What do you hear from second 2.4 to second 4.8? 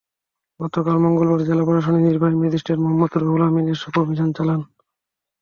Magistrate Mohammad Ruhul Amin এসব অভিযান চালান।